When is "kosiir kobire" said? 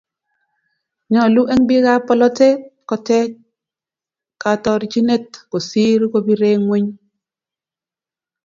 5.51-6.49